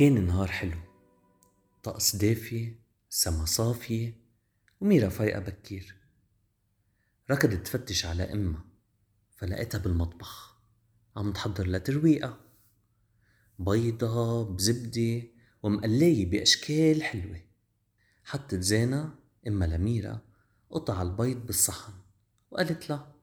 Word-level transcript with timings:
كان 0.00 0.26
نهار 0.26 0.48
حلو. 0.48 0.76
طقس 1.82 2.16
دافي 2.16 2.74
سما 3.08 3.44
صافية 3.44 4.14
وميرا 4.80 5.08
فايقة 5.08 5.40
بكير. 5.40 5.96
ركضت 7.30 7.66
تفتش 7.66 8.06
على 8.06 8.22
أمها 8.22 8.64
فلقيتها 9.36 9.78
بالمطبخ. 9.78 10.56
عم 11.16 11.32
تحضر 11.32 11.66
لترويقة. 11.66 12.40
بيضة 13.58 14.44
بزبدة 14.44 15.22
ومقلاية 15.62 16.30
بأشكال 16.30 17.02
حلوة. 17.02 17.40
حطت 18.24 18.60
زينة 18.60 19.14
أمها 19.46 19.68
لميرا 19.68 20.20
قطع 20.70 21.02
البيض 21.02 21.46
بالصحن 21.46 21.92
وقالت 22.50 22.90
لها 22.90 23.14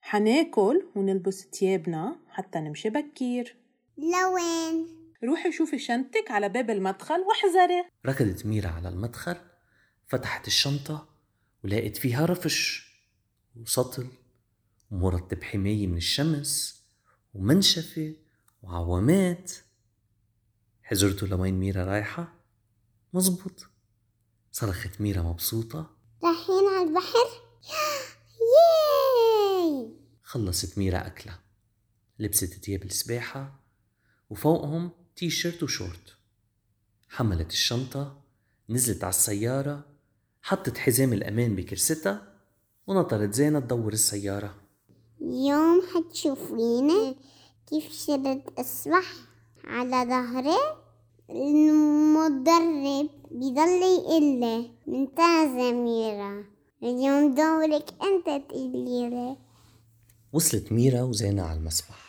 حناكل 0.00 0.86
ونلبس 0.96 1.50
تيابنا 1.50 2.16
حتى 2.28 2.58
نمشي 2.58 2.90
بكير. 2.90 3.56
لوين؟ 3.98 5.05
روحي 5.24 5.52
شوفي 5.52 5.78
شنطتك 5.78 6.30
على 6.30 6.48
باب 6.48 6.70
المدخل 6.70 7.20
واحذري. 7.20 7.84
ركضت 8.06 8.46
ميرا 8.46 8.68
على 8.68 8.88
المدخل 8.88 9.36
فتحت 10.06 10.46
الشنطة 10.46 11.08
ولقيت 11.64 11.96
فيها 11.96 12.26
رفش 12.26 12.86
وسطل 13.56 14.08
ومرطب 14.90 15.42
حماية 15.42 15.86
من 15.86 15.96
الشمس 15.96 16.82
ومنشفة 17.34 18.14
وعوامات. 18.62 19.52
حزرتوا 20.82 21.28
لوين 21.28 21.54
ميرا 21.54 21.84
رايحة؟ 21.84 22.32
مزبوط 23.12 23.66
صرخت 24.52 25.00
ميرا 25.00 25.22
مبسوطة. 25.22 25.96
رايحين 26.24 26.68
على 26.76 26.88
البحر؟ 26.88 27.26
ياي! 28.56 29.96
خلصت 30.22 30.78
ميرا 30.78 31.06
أكلها 31.06 31.40
لبست 32.18 32.54
تياب 32.54 32.82
السباحة 32.82 33.60
وفوقهم 34.30 35.05
تي 35.16 35.30
شيرت 35.30 35.62
وشورت. 35.62 36.16
حملت 37.08 37.50
الشنطة 37.50 38.20
نزلت 38.68 39.04
على 39.04 39.10
السيارة 39.10 39.84
حطت 40.42 40.78
حزام 40.78 41.12
الأمان 41.12 41.56
بكرستها 41.56 42.22
ونطرت 42.86 43.34
زينة 43.34 43.60
تدور 43.60 43.92
السيارة. 43.92 44.54
يوم 45.20 45.82
حتشوفيني 45.94 47.16
كيف 47.66 47.92
شرت 47.92 48.58
أسبح 48.58 49.12
على 49.64 50.10
ظهري؟ 50.10 50.76
المدرب 51.30 53.10
بيضل 53.30 53.82
يقلي. 53.82 54.70
ممتازة 54.86 55.72
ميرا. 55.72 56.44
اليوم 56.82 57.34
دورك 57.34 57.88
أنت 58.02 58.48
تقولي 58.48 59.10
لي. 59.10 59.36
وصلت 60.32 60.72
ميرا 60.72 61.02
وزينة 61.02 61.42
على 61.42 61.58
المسبح 61.58 62.05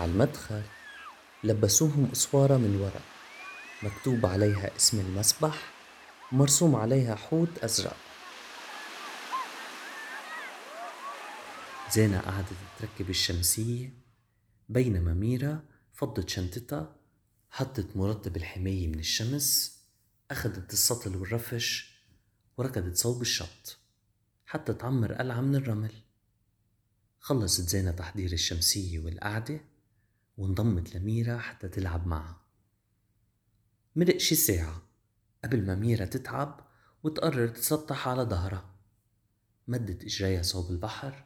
على 0.00 0.12
المدخل 0.12 0.62
لبسوهم 1.44 2.10
قصوارة 2.10 2.56
من 2.56 2.76
ورق 2.76 3.02
مكتوب 3.82 4.26
عليها 4.26 4.76
اسم 4.76 5.00
المسبح 5.00 5.72
ومرسوم 6.32 6.76
عليها 6.76 7.14
حوت 7.14 7.58
أزرق. 7.58 7.96
زينة 11.92 12.20
قعدت 12.20 12.46
تركب 12.78 13.10
الشمسية 13.10 13.94
بينما 14.68 15.14
ميرا 15.14 15.64
فضت 15.92 16.28
شنطتها 16.28 16.96
حطت 17.50 17.96
مرطب 17.96 18.36
الحماية 18.36 18.88
من 18.88 18.98
الشمس 18.98 19.78
أخدت 20.30 20.72
السطل 20.72 21.16
والرفش 21.16 22.00
وركضت 22.56 22.96
صوب 22.96 23.22
الشط 23.22 23.78
حتى 24.46 24.72
تعمر 24.72 25.12
قلعة 25.12 25.40
من 25.40 25.56
الرمل. 25.56 25.92
خلصت 27.18 27.68
زينة 27.68 27.90
تحضير 27.90 28.32
الشمسية 28.32 28.98
والقعدة 28.98 29.69
وانضمت 30.36 30.94
لميرا 30.94 31.38
حتى 31.38 31.68
تلعب 31.68 32.06
معها. 32.06 32.40
مرق 33.96 34.16
شي 34.16 34.34
ساعة 34.34 34.82
قبل 35.44 35.66
ما 35.66 35.74
ميرا 35.74 36.04
تتعب 36.04 36.60
وتقرر 37.02 37.48
تسطح 37.48 38.08
على 38.08 38.22
ظهرها. 38.22 38.74
مدت 39.68 40.04
إجريها 40.04 40.42
صوب 40.42 40.70
البحر 40.70 41.24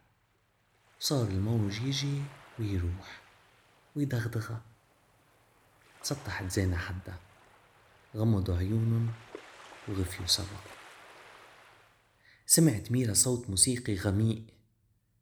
صار 0.98 1.28
الموج 1.28 1.80
يجي 1.80 2.22
ويروح 2.58 3.22
ويدغدغها. 3.96 4.62
تسطحت 6.02 6.50
زينة 6.50 6.76
حدها 6.76 7.18
غمضوا 8.16 8.56
عيونهم 8.56 9.12
وغفيوا 9.88 10.26
سوا. 10.26 10.44
سمعت 12.46 12.92
ميرا 12.92 13.14
صوت 13.14 13.50
موسيقي 13.50 13.94
غميق 13.94 14.46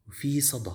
وفيه 0.08 0.40
صدى. 0.40 0.74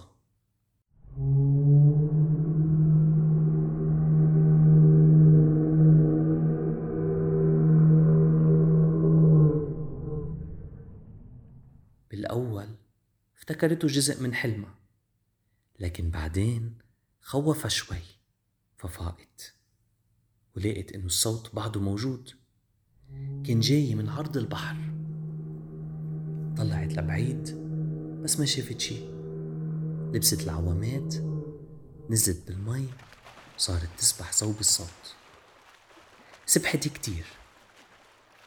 افتكرته 13.50 13.88
جزء 13.88 14.24
من 14.24 14.34
حلمها 14.34 14.75
لكن 15.80 16.09
بعدين 16.09 16.78
خوفها 17.22 17.69
شوي 17.69 18.02
ففاقت 18.78 19.53
ولقيت 20.56 20.91
إنه 20.91 21.06
الصوت 21.06 21.56
بعده 21.56 21.81
موجود. 21.81 22.31
كان 23.46 23.59
جاي 23.59 23.96
من 23.96 24.09
عرض 24.09 24.38
البحر. 24.38 24.75
طلعت 26.57 26.94
لبعيد 26.94 27.44
بس 28.24 28.40
ما 28.40 28.46
شافت 28.46 28.80
شي. 28.80 29.07
لبست 30.13 30.44
العوامات 30.44 31.16
نزلت 32.09 32.47
بالمي 32.47 32.90
وصارت 33.57 33.90
تسبح 33.97 34.31
صوب 34.31 34.59
الصوت. 34.59 35.16
سبحت 36.46 36.88
كتير 36.88 37.25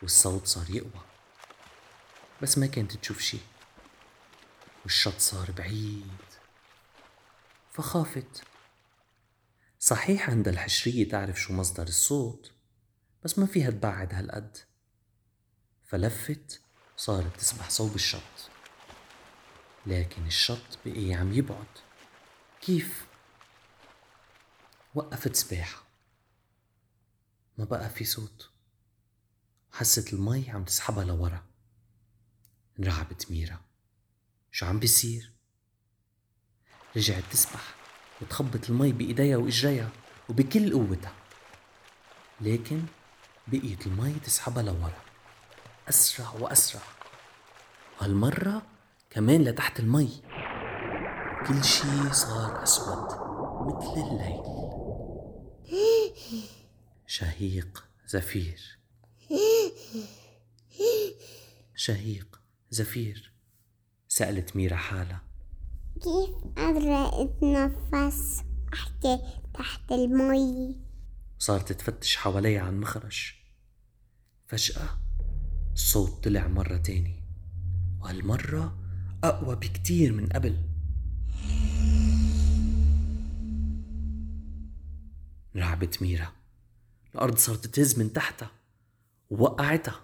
والصوت 0.03 0.47
صار 0.47 0.71
يقوى. 0.71 1.03
بس 2.43 2.59
ما 2.59 2.67
كانت 2.67 2.93
تشوف 2.93 3.21
شي. 3.21 3.39
والشط 4.91 5.19
صار 5.19 5.51
بعيد. 5.51 6.17
فخافت. 7.73 8.43
صحيح 9.79 10.31
عند 10.31 10.49
الحشرية 10.49 11.09
تعرف 11.09 11.41
شو 11.41 11.53
مصدر 11.53 11.83
الصوت 11.83 12.53
بس 13.25 13.39
ما 13.39 13.47
فيها 13.47 13.71
تبعد 13.71 14.15
هالقد. 14.15 14.57
فلفت 15.85 16.63
صارت 16.97 17.37
تسبح 17.37 17.71
صوب 17.71 17.95
الشط. 17.95 18.51
لكن 19.87 20.27
الشط 20.27 20.79
بقي 20.87 21.15
عم 21.15 21.33
يبعد. 21.33 21.79
كيف؟ 22.61 23.07
وقفت 24.95 25.37
سباحة. 25.37 25.83
ما 27.59 27.65
بقى 27.65 27.91
في 27.91 28.05
صوت. 28.05 28.51
حست 29.73 30.13
المي 30.13 30.51
عم 30.51 30.65
تسحبها 30.65 31.05
لورا. 31.05 31.47
انرعبت 32.79 33.31
ميرا. 33.31 33.70
شو 34.53 34.67
عم 34.67 34.79
بيصير؟ 34.79 35.33
رجعت 36.97 37.23
تسبح 37.31 37.75
وتخبط 38.21 38.71
المي 38.71 38.93
بإيديها 38.93 39.37
وإجريها 39.37 39.91
وبكل 40.29 40.73
قوتها. 40.73 41.15
لكن 42.41 42.83
بقيت 43.47 43.87
المي 43.87 44.13
تسحبها 44.13 44.63
لورا. 44.63 45.03
أسرع 45.89 46.31
وأسرع. 46.31 46.83
وهالمرة 48.01 48.63
كمان 49.11 49.45
لتحت 49.45 49.81
المي. 49.81 50.23
كل 51.47 51.65
شي 51.65 52.13
صار 52.13 52.63
أسود 52.63 53.09
مثل 53.67 54.01
الليل. 54.11 54.43
شهيق 57.07 57.85
زفير. 58.07 58.79
شهيق 61.75 62.41
زفير. 62.71 63.30
سألت 64.21 64.57
ميرا 64.57 64.77
حالها 64.77 65.21
كيف 65.95 66.31
قادرة 66.57 67.23
أتنفس 67.23 68.43
أحكي 68.75 69.19
تحت 69.55 69.93
المي؟ 69.93 70.77
صارت 71.39 71.73
تفتش 71.73 72.17
حواليها 72.17 72.61
عن 72.61 72.81
مخرج. 72.81 73.35
فجأة 74.47 74.89
الصوت 75.73 76.25
طلع 76.25 76.49
مرة 76.49 76.77
تاني. 76.77 77.23
وهالمرة 78.01 78.79
أقوى 79.25 79.57
بكتير 79.57 80.13
من 80.13 80.27
قبل. 80.27 80.57
رعبت 85.57 86.03
ميرا. 86.03 86.33
الأرض 87.15 87.37
صارت 87.37 87.67
تهز 87.67 87.99
من 87.99 88.13
تحتها. 88.13 88.51
ووقعتها. 89.31 90.01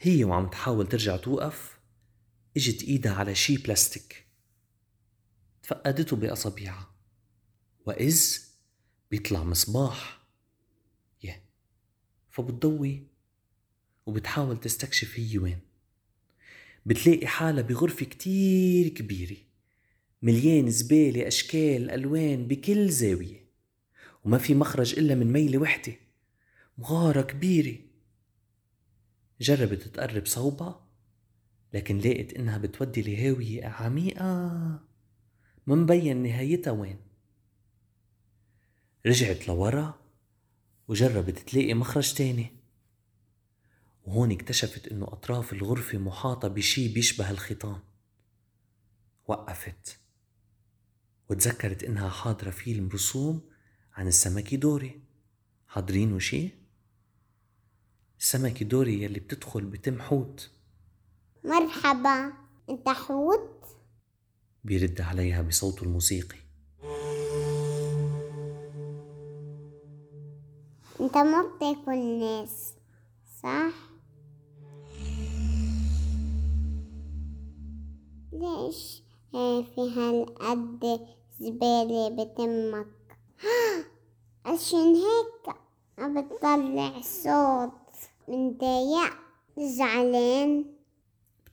هي 0.00 0.24
وعم 0.24 0.46
تحاول 0.46 0.86
ترجع 0.86 1.16
توقف. 1.16 1.81
إجت 2.56 2.82
إيدها 2.82 3.12
على 3.12 3.34
شي 3.34 3.56
بلاستيك. 3.56 4.26
تفقدته 5.62 6.16
بأصابيعها 6.16 6.94
وإذ 7.86 8.38
بيطلع 9.10 9.44
مصباح. 9.44 10.26
يه 11.22 11.44
فبتضوي 12.30 13.06
وبتحاول 14.06 14.60
تستكشف 14.60 15.18
هي 15.18 15.38
وين. 15.38 15.60
بتلاقي 16.86 17.26
حالها 17.26 17.62
بغرفة 17.62 18.06
كتير 18.06 18.88
كبيرة. 18.88 19.36
مليان 20.22 20.70
زبالة 20.70 21.28
أشكال 21.28 21.90
ألوان 21.90 22.48
بكل 22.48 22.90
زاوية. 22.90 23.50
وما 24.24 24.38
في 24.38 24.54
مخرج 24.54 24.98
إلا 24.98 25.14
من 25.14 25.32
ميلة 25.32 25.58
وحدة. 25.58 25.92
مغارة 26.78 27.22
كبيرة. 27.22 27.78
جربت 29.40 29.82
تقرب 29.82 30.26
صوبها. 30.26 30.81
لكن 31.72 31.98
لقت 31.98 32.32
إنها 32.32 32.58
بتودي 32.58 33.02
لهاوية 33.02 33.66
عميقة. 33.66 34.24
ما 35.66 35.74
مبين 35.74 36.22
نهايتها 36.22 36.70
وين. 36.70 36.98
رجعت 39.06 39.48
لورا 39.48 40.00
وجربت 40.88 41.38
تلاقي 41.38 41.74
مخرج 41.74 42.14
تاني. 42.14 42.52
وهون 44.04 44.32
اكتشفت 44.32 44.88
إنه 44.88 45.04
أطراف 45.04 45.52
الغرفة 45.52 45.98
محاطة 45.98 46.48
بشي 46.48 46.88
بيشبه 46.88 47.30
الخيطان. 47.30 47.80
وقفت 49.28 49.98
وتذكرت 51.30 51.84
إنها 51.84 52.08
حاضرة 52.08 52.50
فيلم 52.50 52.88
رسوم 52.88 53.50
عن 53.94 54.08
السمكة 54.08 54.56
دوري. 54.56 55.00
حاضرينه 55.66 56.18
شي؟ 56.18 56.48
السمكة 58.20 58.66
دوري 58.66 59.02
يلي 59.02 59.20
بتدخل 59.20 59.64
بتم 59.64 60.02
حوت. 60.02 60.50
مرحبا 61.44 62.32
انت 62.70 62.88
حوت؟ 62.88 63.64
بيرد 64.64 65.00
عليها 65.00 65.42
بصوته 65.42 65.82
الموسيقي. 65.82 66.38
انت 71.00 71.16
ما 71.16 71.42
بتاكل 71.42 71.98
ناس 72.20 72.74
صح؟ 73.42 73.72
ليش 78.32 79.02
في 79.32 79.90
هالقد 79.96 81.00
زبالة 81.40 82.08
بتمك؟ 82.08 82.86
عشان 84.46 84.94
هيك 84.94 85.56
بتطلع 85.98 87.00
صوت. 87.00 87.72
متضايق 88.28 89.12
زعلان؟ 89.58 90.81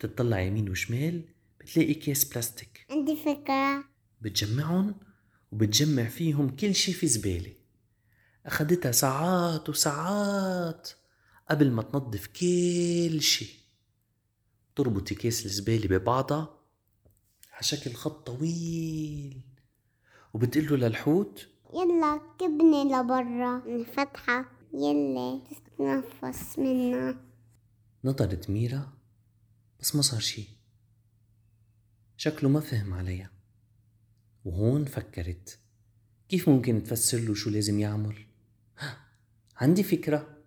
بتطلع 0.05 0.39
يمين 0.39 0.69
وشمال 0.69 1.23
بتلاقي 1.59 1.93
كيس 1.93 2.23
بلاستيك. 2.23 2.85
عندي 2.89 3.15
فكرة. 3.15 3.83
بتجمعهم 4.21 4.95
وبتجمع 5.51 6.03
فيهم 6.03 6.49
كل 6.49 6.75
شي 6.75 6.93
في 6.93 7.07
زبالة. 7.07 7.53
أخدتها 8.45 8.91
ساعات 8.91 9.69
وساعات 9.69 10.89
قبل 11.49 11.71
ما 11.71 11.83
تنظف 11.83 12.27
كل 12.27 13.21
شي. 13.21 13.59
تربطي 14.75 15.15
كيس 15.15 15.45
الزبالة 15.45 15.97
ببعضها 15.97 16.59
على 17.51 17.63
شكل 17.63 17.93
خط 17.93 18.27
طويل. 18.27 19.41
وبتقله 20.33 20.77
للحوت. 20.77 21.47
يلا 21.73 22.21
كبني 22.39 22.83
لبرا 22.83 23.57
الفتحة 23.65 24.51
يلا 24.73 25.41
تتنفس 25.49 26.59
منا 26.59 27.17
نطرت 28.03 28.49
ميرا. 28.49 28.98
بس 29.79 29.95
ما 29.95 30.01
صار 30.01 30.19
شي. 30.19 30.47
شكله 32.17 32.49
ما 32.49 32.59
فهم 32.59 32.93
عليها. 32.93 33.31
وهون 34.45 34.85
فكرت. 34.85 35.59
كيف 36.29 36.49
ممكن 36.49 36.83
تفسر 36.83 37.17
له 37.17 37.33
شو 37.33 37.49
لازم 37.49 37.79
يعمل؟ 37.79 38.25
ها، 38.77 38.97
عندي 39.61 39.83
فكرة. 39.83 40.37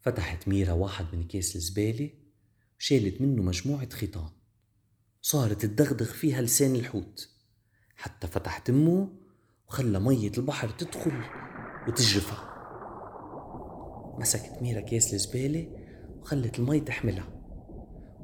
فتحت 0.00 0.48
ميرا 0.48 0.72
واحد 0.72 1.06
من 1.12 1.26
كيس 1.26 1.56
الزبالة 1.56 2.10
وشالت 2.78 3.20
منه 3.20 3.42
مجموعة 3.42 3.88
خيطان. 3.90 4.30
صارت 5.22 5.62
تدغدغ 5.62 6.12
فيها 6.12 6.42
لسان 6.42 6.74
الحوت. 6.74 7.28
حتى 7.96 8.26
فتح 8.26 8.58
تمه 8.58 9.08
وخلى 9.68 10.00
مية 10.00 10.32
البحر 10.38 10.68
تدخل 10.68 11.24
وتجرفها 11.88 12.52
مسكت 14.18 14.62
ميرا 14.62 14.80
كيس 14.80 15.14
الزبالة 15.14 15.68
وخلت 16.20 16.58
المي 16.58 16.80
تحملها. 16.80 17.31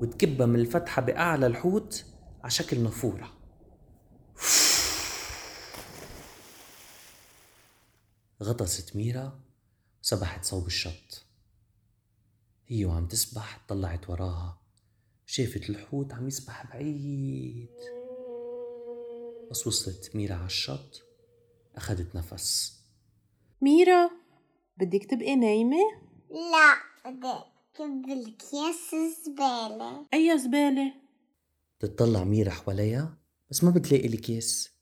وتكبها 0.00 0.46
من 0.46 0.60
الفتحة 0.60 1.02
بأعلى 1.02 1.46
الحوت 1.46 2.04
على 2.40 2.50
شكل 2.50 2.80
نافورة. 2.80 3.38
غطست 8.42 8.96
ميرا 8.96 9.40
وسبحت 10.02 10.44
صوب 10.44 10.66
الشط. 10.66 11.24
هي 12.66 12.84
وعم 12.84 13.06
تسبح 13.06 13.60
طلعت 13.68 14.10
وراها. 14.10 14.60
شافت 15.26 15.70
الحوت 15.70 16.12
عم 16.12 16.28
يسبح 16.28 16.66
بعيد. 16.66 17.76
بس 19.50 19.66
وصلت 19.66 20.16
ميرا 20.16 20.34
على 20.34 20.46
الشط 20.46 21.02
أخدت 21.76 22.16
نفس. 22.16 22.78
ميرا 23.62 24.10
بدك 24.76 25.04
تبقي 25.10 25.36
نايمة؟ 25.36 25.76
لا 26.30 27.10
بدي. 27.10 27.57
كب 27.78 28.08
الكيس 28.08 28.94
الزبالة 28.94 30.06
أي 30.14 30.38
زبالة؟ 30.38 30.94
تطلع 31.80 32.24
ميرا 32.24 32.50
حواليها 32.50 33.18
بس 33.50 33.64
ما 33.64 33.70
بتلاقي 33.70 34.06
الكيس 34.06 34.72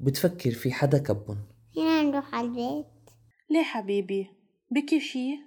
وبتفكر 0.00 0.50
في 0.50 0.72
حدا 0.72 0.98
كبن 0.98 1.38
فينا 1.74 2.02
نروح 2.02 2.34
على 2.34 2.46
البيت 2.46 2.86
ليه 3.50 3.62
حبيبي؟ 3.62 4.30
بكي 4.70 5.00
شي؟ 5.00 5.38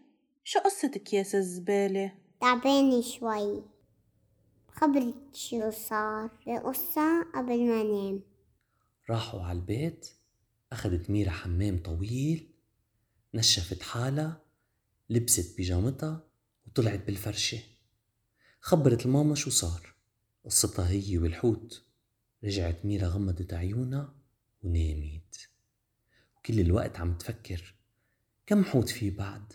شو 0.44 0.60
قصة 0.60 0.92
أكياس 0.96 1.36
الزبالة؟ 1.36 2.14
تعبانة 2.42 3.02
شوي 3.02 3.64
خبرك 4.72 5.16
شو 5.34 5.70
صار 5.70 6.30
بقصة 6.48 7.24
قبل 7.36 7.68
ما 7.68 7.84
نام 7.84 8.22
راحوا 9.10 9.42
على 9.42 9.60
البيت 9.60 10.10
أخدت 10.72 11.10
ميرا 11.10 11.32
حمام 11.32 11.84
طويل 11.84 12.52
نشفت 13.34 13.82
حالها 13.82 14.42
لبست 15.10 15.58
بيجامتها 15.58 16.27
وطلعت 16.78 17.06
بالفرشة. 17.06 17.60
خبرت 18.60 19.06
الماما 19.06 19.36
شو 19.36 19.50
صار. 19.50 19.94
قصتها 20.46 20.90
هي 20.90 21.18
والحوت. 21.18 21.84
رجعت 22.44 22.86
ميرا 22.86 23.08
غمضت 23.08 23.54
عيونها 23.54 24.16
ونامت. 24.62 25.50
وكل 26.38 26.60
الوقت 26.60 27.00
عم 27.00 27.18
تفكر 27.18 27.76
كم 28.46 28.64
حوت 28.64 28.90
في 28.90 29.10
بعد؟ 29.10 29.54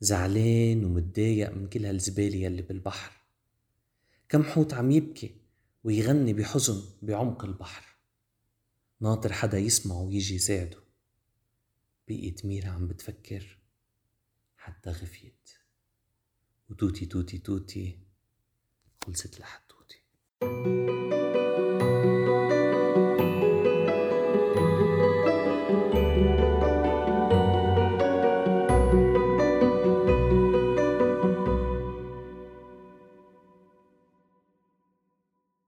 زعلان 0.00 0.84
ومتضايق 0.84 1.50
من 1.50 1.68
كل 1.68 1.86
هالزبالة 1.86 2.36
يلي 2.36 2.62
بالبحر. 2.62 3.12
كم 4.28 4.42
حوت 4.42 4.74
عم 4.74 4.90
يبكي 4.90 5.36
ويغني 5.84 6.32
بحزن 6.32 6.82
بعمق 7.02 7.44
البحر. 7.44 7.96
ناطر 9.00 9.32
حدا 9.32 9.58
يسمعه 9.58 10.02
ويجي 10.02 10.34
يساعده. 10.34 10.78
بقيت 12.08 12.46
ميرا 12.46 12.68
عم 12.68 12.88
بتفكر 12.88 13.58
حتى 14.56 14.90
غفيت. 14.90 15.59
وتوتي 16.70 17.06
توتي 17.06 17.38
توتي. 17.38 17.98
خلصت 19.06 19.38
الحدوتي 19.38 20.02